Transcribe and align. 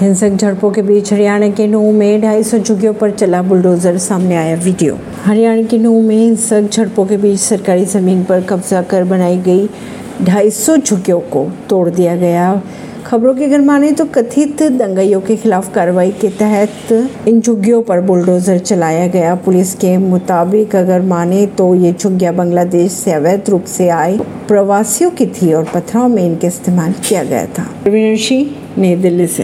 हिंसक 0.00 0.30
झड़पों 0.30 0.70
के 0.70 0.82
बीच 0.82 1.12
हरियाणा 1.12 1.48
के 1.48 1.66
नूह 1.66 1.92
में 1.92 2.20
ढाई 2.22 2.42
सौ 2.42 2.58
झुग्गियों 2.58 2.92
पर 2.94 3.10
चला 3.10 3.40
बुलडोजर, 3.42 3.98
सामने 3.98 4.36
आया 4.36 4.56
वीडियो। 4.56 4.98
हरियाणा 5.24 5.62
के 5.62 5.78
नूह 5.78 6.02
में 6.02 6.16
हिंसक 6.16 6.68
झड़पों 6.72 7.06
के 7.06 7.16
बीच 7.16 7.38
सरकारी 7.40 7.84
ज़मीन 7.84 8.24
पर 8.24 8.42
कब्जा 8.42 8.82
कर 8.82 9.04
बनाई 9.04 9.38
गई 9.38 9.68
ढाई 10.22 10.50
सौ 10.50 10.76
झुग्गियों 10.76 11.20
को 11.20 11.48
तोड़ 11.70 11.88
दिया 11.88 12.16
गया। 12.16 12.60
खबरों 13.06 13.34
की 13.34 13.44
अगर 13.44 13.60
माने 13.60 13.90
तो 13.92 14.04
कथित 14.04 14.62
दंगाइयों 14.62 15.20
के 15.20 15.36
खिलाफ 15.36 15.72
कार्रवाई 15.74 16.10
के 16.10 16.28
तहत 16.28 17.26
इन 17.28 17.40
झुग्गियों 17.40 17.82
पर 17.82 18.00
बुलडोजर 18.00 18.58
चलाया 18.58 19.06
गया। 19.06 19.34
पुलिस 19.34 19.74
के 19.74 19.96
मुताबिक 19.98 20.76
अगर 20.76 21.02
माने 21.02 21.46
तो 21.46 21.74
ये 21.74 21.92
झुग्गिया 21.92 22.32
बांग्लादेश 22.32 22.92
से 22.92 23.12
अवैध 23.12 23.50
रूप 23.50 23.64
से 23.64 23.88
आए 23.88 24.18
प्रवासियों 24.48 25.10
की 25.10 25.26
थी 25.26 25.52
और 25.52 25.64
पथराव 25.64 26.08
में 26.08 26.24
इनके 26.24 26.46
इस्तेमाल 26.46 26.94
किया 27.08 27.24
गया 27.24 27.46
था। 27.46 27.68
नई 28.78 28.96
दिल्ली 28.96 29.26
से। 29.26 29.34